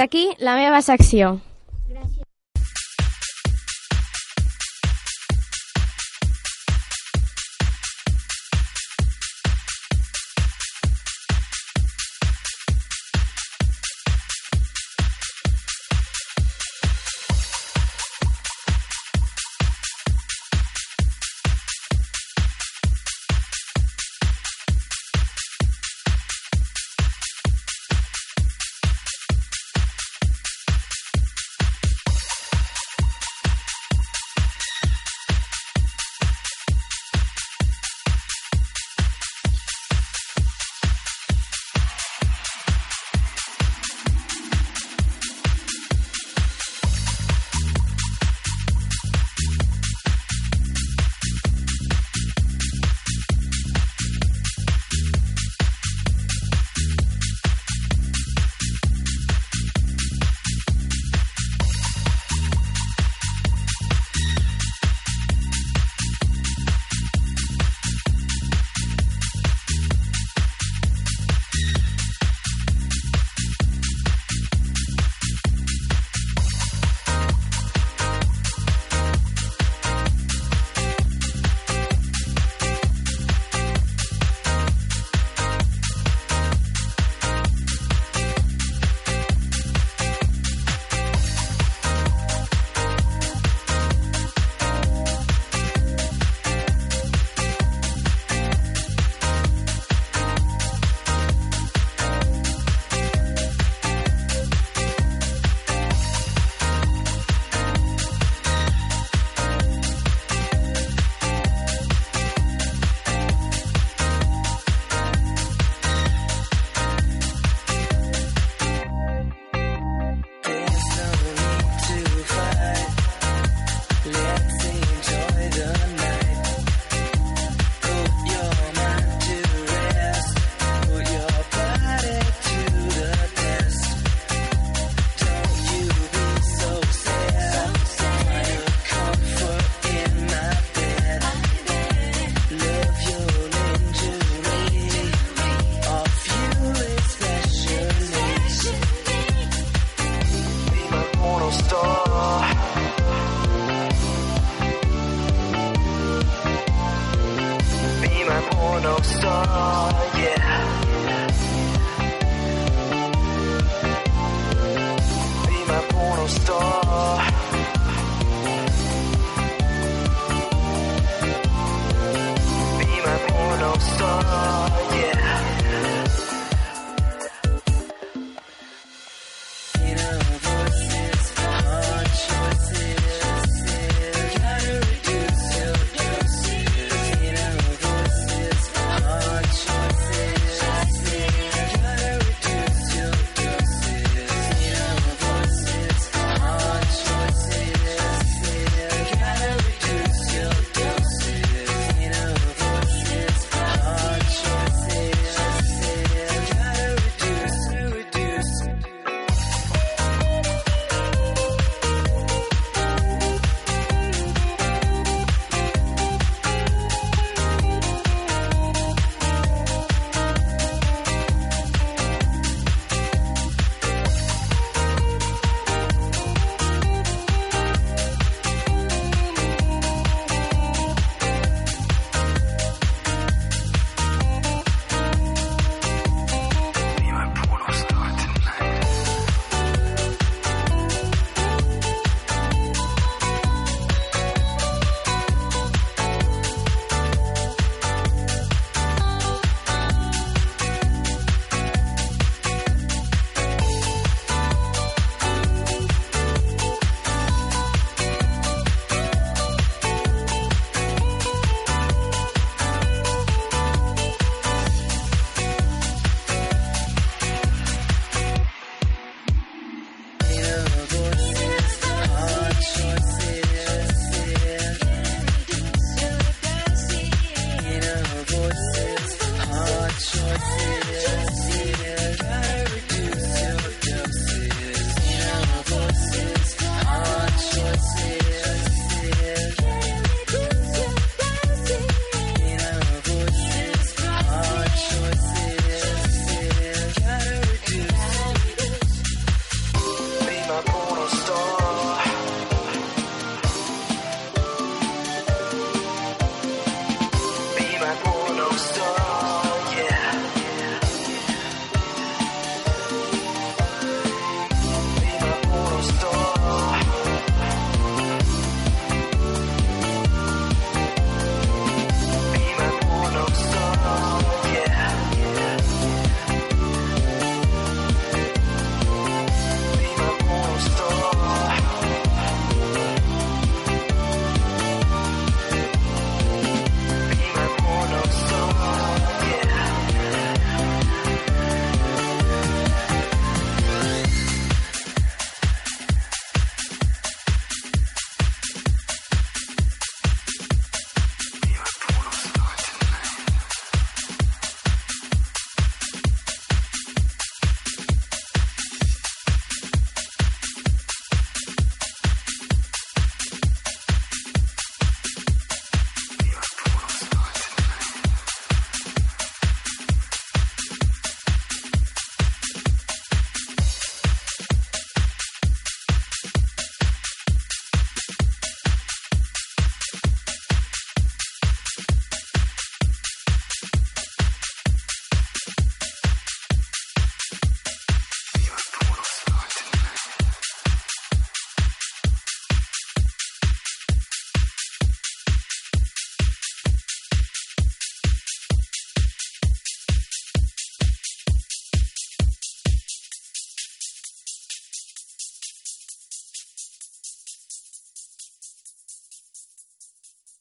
Aquí 0.00 0.30
la 0.38 0.56
meva 0.56 0.82
secció. 0.82 1.40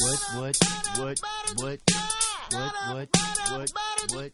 what, 0.00 0.20
what, 0.36 0.56
what, 0.98 1.18
what, 1.58 1.78
what, 2.52 3.08
what, 3.50 3.70
what, 4.14 4.32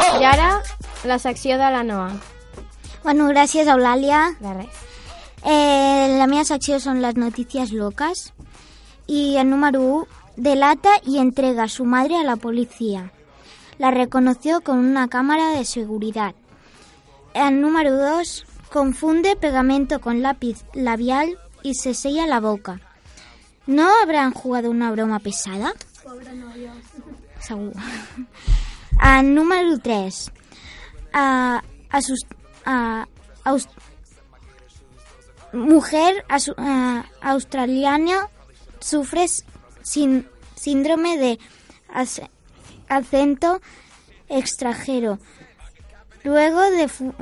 I 0.00 0.24
ara, 0.24 0.62
la 1.04 1.18
secció 1.18 1.56
de 1.58 1.70
la 1.70 1.82
Noa. 1.82 2.10
Bueno, 3.04 3.28
gràcies, 3.28 3.68
Eulàlia. 3.68 4.34
De 4.40 4.54
res. 4.54 4.82
Eh, 5.44 6.16
la 6.18 6.26
meva 6.26 6.44
secció 6.48 6.80
són 6.80 7.02
les 7.04 7.18
notícies 7.20 7.72
loques. 7.72 8.32
I 9.06 9.36
el 9.36 9.50
número 9.50 9.82
1 9.82 10.06
delata 10.36 10.90
y 11.04 11.18
entrega 11.18 11.64
a 11.64 11.68
su 11.68 11.84
madre 11.84 12.16
a 12.16 12.24
la 12.24 12.36
policía. 12.36 13.12
La 13.78 13.90
reconoció 13.90 14.62
con 14.62 14.78
una 14.78 15.08
cámara 15.08 15.50
de 15.50 15.64
seguridad. 15.64 16.34
El 17.34 17.60
número 17.60 17.96
2 17.96 18.46
confunde 18.72 19.36
pegamento 19.36 20.00
con 20.00 20.22
lápiz 20.22 20.64
labial 20.72 21.38
y 21.64 21.74
se 21.74 21.94
sella 21.94 22.28
la 22.28 22.38
boca. 22.38 22.80
¿No 23.66 23.88
habrán 24.02 24.32
jugado 24.32 24.70
una 24.70 24.92
broma 24.92 25.18
pesada? 25.18 25.72
Pobre 26.04 26.32
novio. 26.34 26.70
Segur. 27.40 27.72
El 29.02 29.34
número 29.34 29.78
3. 29.78 30.30
Uh, 31.14 31.58
asus, 31.90 32.20
uh, 32.66 33.04
aus, 33.44 33.68
mujer 35.52 36.24
australiana 37.20 38.28
sufre 38.80 39.26
sin, 39.82 40.28
síndrome 40.56 41.16
de 41.18 41.38
ac- 41.92 42.28
acento 42.88 43.60
extranjero. 44.28 45.18
Luego 46.24 46.60
de 46.62 46.88
fu- 46.88 47.14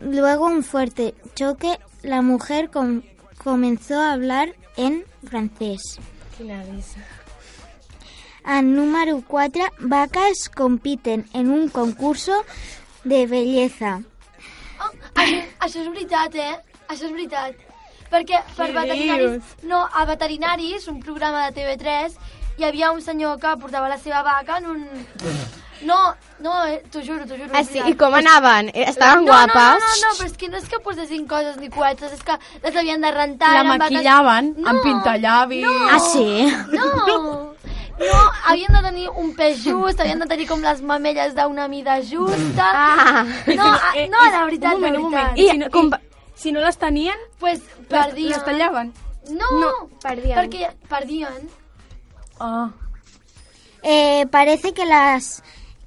luego 0.00 0.46
un 0.46 0.62
fuerte 0.64 1.14
choque, 1.34 1.78
la 2.02 2.22
mujer 2.22 2.70
com- 2.70 3.02
comenzó 3.44 4.00
a 4.00 4.12
hablar 4.14 4.54
en 4.76 5.04
francés. 5.28 6.00
Al 8.42 8.74
número 8.74 9.22
4, 9.26 9.62
vacas 9.80 10.48
compiten 10.48 11.26
en 11.32 11.50
un 11.50 11.68
concurso 11.68 12.32
de 13.04 13.26
belleza. 13.26 14.02
Oh, 14.80 14.90
això, 15.14 15.40
això 15.60 15.80
és 15.84 15.88
veritat, 15.88 16.34
eh? 16.34 16.56
Això 16.88 17.06
és 17.06 17.12
veritat. 17.12 17.60
Perquè 18.10 18.40
per 18.56 18.68
Què 18.68 18.76
veterinaris... 18.76 19.30
dius? 19.30 19.64
No, 19.64 19.84
a 19.84 20.04
Veterinaris, 20.08 20.88
un 20.88 21.00
programa 21.00 21.46
de 21.46 21.54
TV3, 21.60 22.16
hi 22.58 22.66
havia 22.68 22.92
un 22.92 23.00
senyor 23.02 23.38
que 23.40 23.56
portava 23.60 23.88
la 23.92 23.98
seva 23.98 24.22
vaca 24.26 24.58
en 24.60 24.72
un... 24.74 24.88
No, 25.82 26.14
no, 26.40 26.64
eh, 26.66 26.82
t'ho 26.90 27.00
juro, 27.02 27.26
t'ho 27.26 27.36
juro. 27.36 27.50
Ah, 27.52 27.64
sí? 27.64 27.80
I 27.84 27.94
com 27.96 28.14
anaven? 28.14 28.68
Eh, 28.74 28.84
Estaven 28.88 29.24
no, 29.24 29.32
guapes? 29.32 29.54
No, 29.54 29.72
no, 29.72 29.78
no, 29.78 30.08
no, 30.08 30.12
però 30.18 30.26
és 30.26 30.36
que 30.36 30.48
no 30.48 30.56
és 30.56 30.68
que 30.68 30.78
posessin 30.80 31.26
coses 31.26 31.56
ni 31.58 31.68
coetes, 31.68 32.12
és 32.12 32.22
que 32.22 32.38
les 32.62 32.76
havien 32.76 33.00
de 33.00 33.10
rentar. 33.10 33.50
La 33.52 33.60
eren 33.60 33.72
vaques- 33.78 33.90
maquillaven 33.92 34.54
no, 34.56 34.68
amb 34.70 34.82
pintallavis. 34.82 35.64
No, 35.66 35.72
Ah, 35.90 35.98
sí? 35.98 36.46
No, 36.72 37.54
no, 37.98 38.32
havien 38.46 38.72
de 38.72 38.82
tenir 38.82 39.08
un 39.10 39.34
pes 39.36 39.62
just, 39.64 40.00
havien 40.00 40.18
de 40.18 40.26
tenir 40.26 40.46
com 40.48 40.60
les 40.60 40.80
mamelles 40.82 41.34
d'una 41.34 41.68
mida 41.68 41.98
justa. 42.02 42.70
Ah. 42.74 43.24
No, 43.54 43.64
ah, 43.72 43.92
Eh, 43.96 44.08
no, 44.08 44.18
eh, 44.24 44.30
la 44.32 44.44
veritat, 44.44 44.74
un 44.74 44.80
moment, 44.80 44.94
la 44.96 45.00
un 45.00 45.10
veritat. 45.10 45.30
moment. 45.30 45.38
I, 45.38 45.50
si, 45.50 45.58
no, 45.58 45.70
com, 45.70 45.90
si 46.34 46.52
no 46.52 46.60
les 46.60 46.76
tenien, 46.78 47.18
Pues 47.38 47.60
perdien. 47.88 48.30
les 48.30 48.44
tallaven. 48.44 48.92
No, 49.30 49.50
No, 49.60 49.70
perdien. 50.02 50.36
perquè 50.38 50.72
perdien. 50.88 51.48
Ah. 52.40 52.70
Eh, 53.82 54.26
parece 54.30 54.72
que 54.72 54.84
las 54.86 55.42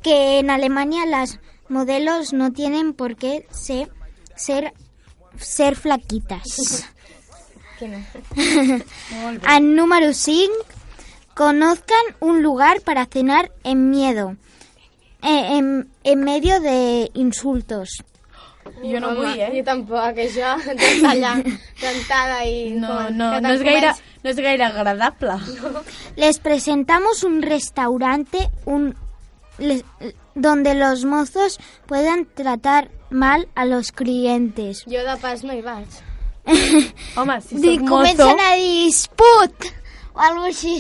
que 0.08 0.40
en 0.40 0.50
Alemania 0.50 1.06
las 1.06 1.38
modelos 1.68 2.32
no 2.32 2.54
tienen 2.54 2.94
por 2.94 3.18
qué 3.18 3.46
ser 3.52 3.92
ser, 4.38 4.72
ser 5.38 5.76
flaquitas. 5.76 6.86
Al 9.46 9.76
número 9.76 10.14
5, 10.14 10.54
conozcan 11.34 12.06
un 12.22 12.42
lugar 12.42 12.80
para 12.82 13.06
cenar 13.06 13.52
en 13.66 13.90
miedo, 13.90 14.38
eh, 15.24 15.58
en, 15.58 15.90
en 16.06 16.24
medio 16.24 16.62
de 16.62 17.12
insultos. 17.14 17.90
Jo 18.84 19.00
no 19.00 19.14
vull, 19.16 19.36
eh? 19.40 19.52
Jo 19.56 19.64
tampoc, 19.64 20.18
això, 20.20 20.56
d'estar 20.68 21.12
allà 21.14 21.36
sentada 21.80 22.42
i... 22.46 22.72
No, 22.76 23.10
no, 23.10 23.30
que 23.36 23.44
no 23.44 23.54
és 23.56 23.64
gaire, 23.64 23.94
no 24.24 24.32
és 24.32 24.42
gaire 24.44 24.66
agradable. 24.68 25.38
Les 26.20 26.40
presentamos 26.44 27.24
un 27.24 27.42
restaurante 27.42 28.50
un, 28.66 28.92
les- 29.58 29.84
donde 30.36 30.74
los 30.76 31.04
mozos 31.06 31.60
puedan 31.88 32.26
tratar 32.26 32.90
mal 33.10 33.48
a 33.56 33.66
los 33.66 33.92
clientes. 33.92 34.84
Jo 34.86 35.04
de 35.04 35.18
pas 35.22 35.44
no 35.44 35.54
hi 35.54 35.62
vaig. 35.62 35.88
Home, 37.18 37.42
si 37.42 37.58
soc 37.60 37.82
mozo... 37.82 37.90
comencen 37.90 38.40
a 38.40 38.54
dir 38.56 38.86
disput 38.86 39.66
o 40.14 40.20
alguna 40.22 40.48
així. 40.48 40.78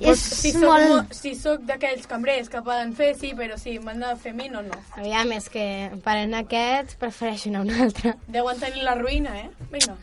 És 0.00 0.20
si, 0.20 0.52
soc, 0.52 0.62
molt... 0.62 0.88
mo- 0.90 1.14
si 1.14 1.34
soc 1.34 1.62
d'aquells 1.66 2.06
cambrers 2.06 2.48
que 2.52 2.60
poden 2.62 2.92
fer, 2.94 3.12
sí, 3.18 3.32
però 3.34 3.56
si 3.58 3.78
m'han 3.82 4.00
de 4.04 4.10
fer 4.20 4.32
a 4.34 4.36
mi, 4.38 4.48
no, 4.52 4.60
no. 4.62 4.76
Aviam, 4.96 5.32
és 5.34 5.48
que 5.50 5.64
parant 6.04 6.34
aquests 6.40 6.98
prefereixo 7.00 7.48
anar 7.50 7.62
a 7.62 7.66
un 7.68 7.72
altre. 7.86 8.12
Deuen 8.28 8.60
tenir 8.60 8.84
la 8.86 8.94
ruïna, 8.98 9.32
eh? 9.40 9.48
Vinga. 9.72 9.96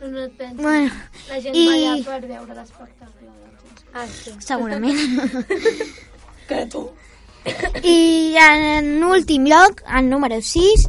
No, 0.00 0.08
no 0.12 0.24
et 0.26 0.34
pensis. 0.38 0.60
Bueno, 0.62 0.90
La 1.28 1.40
gent 1.40 1.56
i- 1.56 1.66
va 1.68 1.74
allà 1.78 1.94
per 2.10 2.20
veure 2.28 2.58
l'espectacle. 2.58 3.32
Ah, 3.94 4.06
sí. 4.06 4.34
Segurament. 4.44 4.98
Que 6.48 6.64
tu. 6.72 6.88
Y 7.82 8.34
en 8.36 9.02
últim 9.04 9.44
lloc, 9.46 9.82
al 9.86 10.08
número 10.08 10.40
6, 10.40 10.88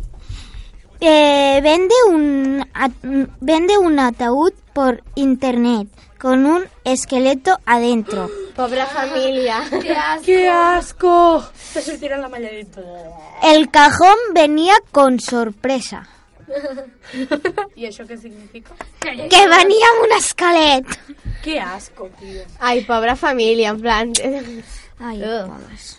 eh, 1.02 1.60
vende, 1.64 1.96
un, 2.10 2.66
vende 3.40 3.78
un 3.78 4.00
ataúd 4.00 4.54
por 4.74 5.04
internet 5.16 5.88
con 6.20 6.46
un 6.46 6.64
esqueleto 6.84 7.58
adentro. 7.66 8.30
Pobra 8.56 8.86
família. 8.86 9.64
Que 9.82 9.92
asco. 9.96 10.26
Que 10.26 10.50
asco! 10.50 11.44
Te 11.74 11.82
sortirà 11.82 12.18
la 12.18 12.28
malla 12.28 12.50
dit. 12.52 12.76
El 13.44 13.70
cajón 13.72 14.18
venía 14.34 14.74
con 14.92 15.20
sorpresa, 15.20 16.08
I 17.78 17.86
això 17.88 18.06
què 18.10 18.18
significa? 18.18 18.74
que 19.00 19.42
venía 19.52 19.90
amb 19.94 20.06
un 20.08 20.14
esquelet. 20.18 20.96
Que 21.44 21.60
asco, 21.62 22.10
tio. 22.20 22.44
Ai, 22.60 22.82
pobra 22.88 23.16
família, 23.16 23.70
en 23.70 23.82
plan... 23.82 24.14
Ai, 25.00 25.22
Ugh. 25.22 25.46
pobres. 25.48 25.96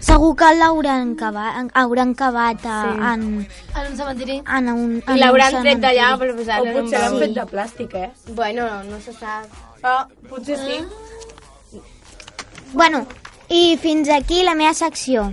Segur 0.00 0.34
que 0.36 0.48
l'hauran 0.54 1.14
cavat, 1.16 1.70
hauran 1.74 2.14
cavat 2.14 2.64
a, 2.66 2.76
Sí. 2.84 2.98
en, 3.12 3.22
En 3.76 3.86
un 3.90 3.96
cementiri. 3.96 4.42
en 4.56 4.68
un 4.68 4.96
I 4.98 5.02
en 5.10 5.18
l'hauran 5.20 5.54
un 5.56 5.62
tret 5.62 5.78
d'allà 5.80 6.16
per 6.18 6.30
O 6.30 6.36
posar-lo 6.36 6.70
en 6.70 6.76
un 6.76 6.82
potser 6.82 6.98
l'han 7.00 7.10
baúl. 7.12 7.20
fet 7.24 7.34
de 7.34 7.46
plàstic, 7.56 7.94
eh? 7.94 8.10
Bueno, 8.28 8.68
no 8.84 9.00
se 9.00 9.12
sap. 9.12 9.46
Ah, 9.82 10.06
potser 10.28 10.56
sí. 10.58 11.78
Bueno, 12.72 13.06
i 13.48 13.76
fins 13.80 14.08
aquí 14.08 14.42
la 14.42 14.54
meva 14.54 14.74
secció. 14.74 15.32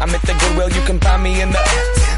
I'm 0.00 0.10
at 0.10 0.22
the 0.22 0.32
Goodwill, 0.34 0.70
you 0.70 0.82
can 0.86 1.00
find 1.00 1.22
me 1.22 1.42
in 1.42 1.50
the. 1.50 2.17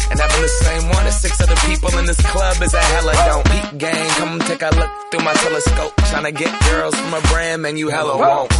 And 0.11 0.19
having 0.19 0.41
the 0.41 0.49
same 0.49 0.89
one 0.89 1.07
as 1.07 1.21
six 1.21 1.39
other 1.39 1.55
people 1.67 1.97
in 1.97 2.05
this 2.05 2.19
club 2.19 2.61
is 2.61 2.73
a 2.73 2.81
hella 2.81 3.13
don't. 3.13 3.45
Peep 3.45 3.79
gang, 3.79 4.09
come 4.19 4.39
take 4.39 4.61
a 4.61 4.69
look 4.75 4.91
through 5.09 5.23
my 5.23 5.33
telescope. 5.33 5.95
Trying 6.11 6.25
to 6.25 6.33
get 6.33 6.51
girls 6.69 6.93
from 6.99 7.13
a 7.13 7.21
brand, 7.31 7.61
man, 7.61 7.77
you 7.77 7.87
hella 7.87 8.17
won't. 8.17 8.51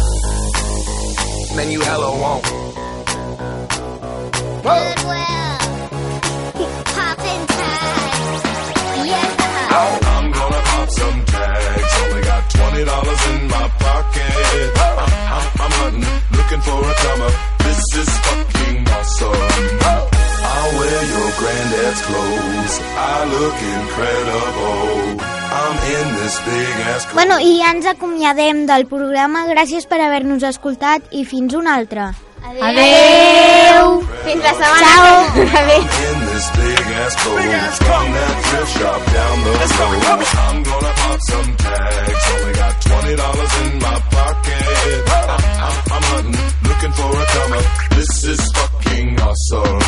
Man, 1.54 1.70
you 1.70 1.80
hella 1.82 2.10
won't. 2.18 2.46
I'm 9.74 10.30
gonna 10.30 10.62
pop 10.62 10.88
some 10.90 11.24
tags. 11.26 11.94
Only 12.02 12.22
got 12.22 12.50
twenty 12.50 12.84
dollars 12.84 13.26
in 13.28 13.48
my 13.48 13.68
pocket. 13.78 14.78
I'm, 14.78 14.98
I'm, 15.36 15.46
I'm 15.60 15.72
hunting, 15.80 16.38
looking 16.38 16.60
for 16.60 16.78
a 16.80 16.94
come 16.94 17.22
up. 17.22 17.34
This 17.58 17.82
is 17.98 18.08
fucking 18.18 18.88
awesome. 18.88 20.11
I'll 20.54 20.72
wear 20.78 21.00
your 21.14 21.30
granddad's 21.40 22.02
clothes. 22.08 22.74
I 22.96 23.24
look 23.36 23.56
incredible. 23.78 25.20
I'm 25.52 25.76
in 25.96 26.06
this 26.20 26.36
big 26.44 26.74
ass. 26.92 27.06
Bueno, 27.14 27.38
i 27.40 27.58
ja 27.60 27.70
ens 27.72 27.86
acomiadem 27.86 28.66
del 28.68 28.84
programa. 28.90 29.46
Gràcies 29.48 29.88
per 29.88 30.00
haver-nos 30.04 30.44
escoltat 30.44 31.08
i 31.10 31.24
fins 31.24 31.54
una 31.56 31.76
altra. 31.80 32.12
Adeu! 32.42 34.02
Fins 34.26 34.42
la 34.44 34.54
setmana 34.58 34.88
Ciao. 34.92 35.14
que 35.34 35.62
ve. 35.68 35.78
in 36.10 36.11
this 36.42 36.56
big 36.56 36.78
ass 36.78 37.14
coat. 37.22 37.38
From 37.82 38.12
that 38.12 38.44
thrift 38.46 38.72
shop 38.78 39.00
down 39.12 39.44
the 39.44 39.50
road. 39.50 39.62
I'm 40.42 40.62
gonna 40.62 40.92
pop 41.02 41.20
some 41.28 41.56
tags. 41.56 42.24
Only 42.32 42.52
got 42.54 42.82
twenty 42.82 43.16
dollars 43.16 43.52
in 43.62 43.78
my 43.78 44.00
pocket. 44.10 44.62
I'm, 45.12 45.40
I'm, 45.62 45.76
I'm 45.92 46.02
hunting, 46.10 46.46
looking 46.68 46.92
for 46.98 47.10
a 47.10 47.24
come 47.34 47.52
up. 47.52 47.66
This 47.90 48.24
is 48.24 48.52
fucking 48.52 49.20
awesome. 49.20 49.80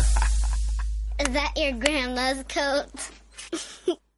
Is 1.20 1.28
that 1.34 1.52
your 1.56 1.72
grandma's 1.72 2.44
coat? 2.48 2.86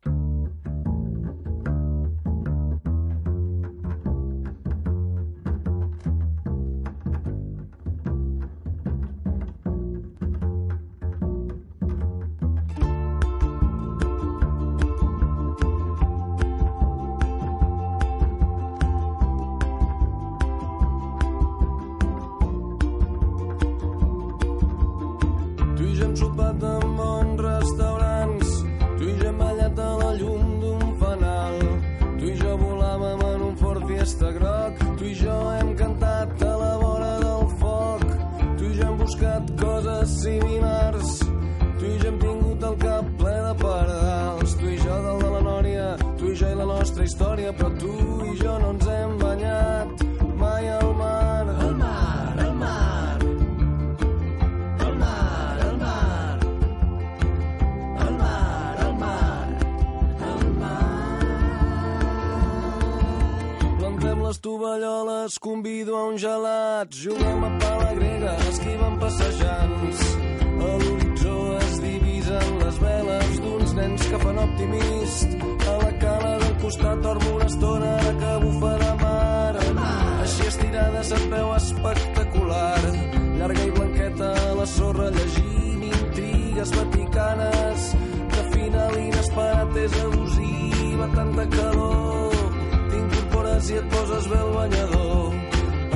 coses 40.22 40.40
similars, 40.40 41.18
tu 41.78 41.86
i 41.86 41.98
jo 41.98 42.06
hem 42.06 42.18
tingut 42.18 42.41
tovalloles, 64.62 65.38
convido 65.40 65.96
a 65.96 66.06
un 66.06 66.16
gelat, 66.16 66.94
juguem 66.94 67.44
a 67.44 67.50
pala 67.58 67.92
grega, 67.94 68.36
esquivem 68.48 68.94
passejants. 69.00 70.02
A 70.62 70.68
l'horitzó 70.78 71.38
es 71.58 71.80
divisen 71.82 72.52
les 72.60 72.78
veles 72.78 73.40
d'uns 73.42 73.72
nens 73.74 74.06
que 74.06 74.20
fan 74.22 74.38
optimist. 74.38 75.34
A 75.66 75.74
la 75.82 75.90
cala 76.04 76.32
del 76.44 76.54
costat 76.62 77.02
dormo 77.02 77.34
una 77.34 77.48
estona 77.50 77.92
que 78.20 78.32
bufa 78.44 78.72
de 78.84 78.92
mar. 79.02 79.54
Així 80.22 80.46
estirada 80.46 81.02
se't 81.10 81.26
veu 81.34 81.54
espectacular. 81.56 82.82
Llarga 83.40 83.66
i 83.66 83.72
blanqueta 83.78 84.30
a 84.46 84.54
la 84.60 84.66
sorra 84.76 85.10
llegint 85.10 85.88
intrigues 85.90 86.76
vaticanes. 86.78 87.90
De 88.36 88.46
final 88.54 89.00
inesperat 89.08 89.80
és 89.86 89.98
abusiva, 90.06 91.10
tanta 91.16 91.50
calor. 91.56 92.31
T'incorpores 93.52 93.70
i 93.70 93.76
et 93.76 93.88
poses 93.92 94.28
bé 94.28 94.38
el 94.40 94.52
banyador. 94.54 95.34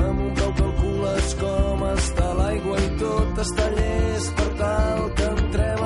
Amb 0.03 0.19
un 0.25 0.33
peu 0.37 0.51
calcules 0.59 1.33
com 1.39 1.83
està 1.87 2.27
l'aigua 2.37 2.77
i 2.85 2.89
tot 3.01 3.41
està 3.45 3.65
llest 3.73 4.35
per 4.37 4.49
tal 4.61 5.09
que 5.17 5.31
entrem 5.31 5.76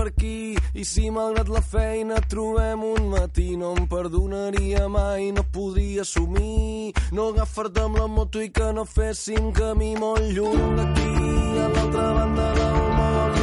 per 0.00 0.08
aquí 0.08 0.56
i 0.72 0.84
si 0.84 1.10
malgrat 1.12 1.48
la 1.52 1.60
feina 1.60 2.20
trobem 2.32 2.84
un 2.88 3.10
matí 3.12 3.50
no 3.60 3.74
em 3.76 3.84
perdonaria 3.90 4.86
mai, 4.88 5.28
no 5.36 5.44
podria 5.56 6.06
assumir 6.06 6.94
no 7.12 7.28
agafar-te 7.34 7.84
amb 7.84 8.00
la 8.00 8.06
moto 8.08 8.40
i 8.40 8.48
que 8.48 8.70
no 8.72 8.86
féssim 8.88 9.52
camí 9.52 9.92
molt 10.00 10.32
lluny 10.32 10.76
d'aquí. 10.80 11.12
A 11.60 11.68
l'altra 11.76 12.08
banda 12.16 12.48
del 12.56 12.82
món 12.96 13.40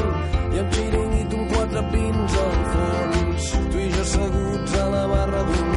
i 0.56 0.62
amb 0.66 0.78
xiringuit 0.80 1.40
un 1.40 1.50
quatre 1.54 1.90
pins 1.94 2.40
al 2.46 2.62
fons 2.76 3.52
tu 3.72 3.84
i 3.86 3.90
jo 3.94 4.06
asseguts 4.08 4.80
a 4.82 4.94
la 4.96 5.10
barra 5.14 5.50
d'un 5.52 5.77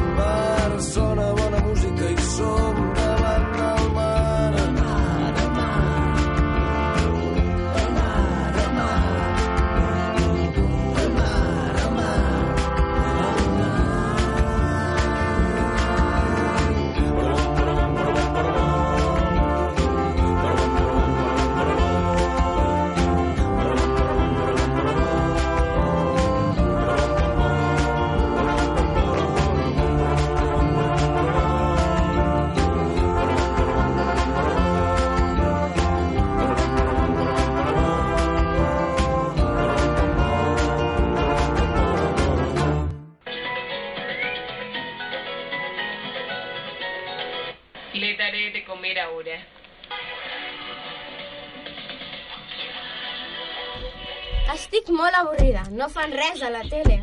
Estic 54.81 54.97
molt 54.97 55.13
avorrida. 55.13 55.61
No 55.77 55.85
fan 55.93 56.09
res 56.09 56.39
a 56.41 56.49
la 56.49 56.63
tele. 56.65 56.95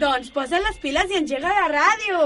Doncs 0.00 0.30
posa 0.32 0.56
les 0.56 0.78
piles 0.80 1.10
i 1.12 1.18
engega 1.18 1.50
la 1.52 1.66
ràdio. 1.68 2.20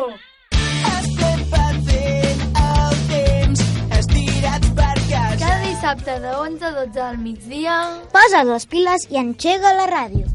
Cada 5.41 5.59
dissabte 5.65 6.15
de 6.21 6.37
11 6.37 6.65
a 6.65 6.71
12 6.79 7.03
al 7.09 7.19
migdia... 7.19 7.75
Posa 8.15 8.45
les 8.53 8.69
piles 8.71 9.09
i 9.11 9.19
engega 9.25 9.75
la 9.81 9.91
ràdio. 9.91 10.31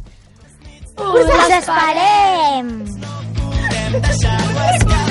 Us 0.99 1.34
Us 1.39 1.57
esperem! 1.61 2.76
Deixar-ho 3.95 4.69
escapar. 4.76 5.04